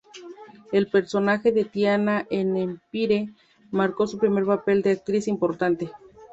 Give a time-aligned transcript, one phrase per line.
[0.71, 3.35] El personaje de Tiana en "Empire"
[3.69, 5.91] marcó su primer papel de actriz importante.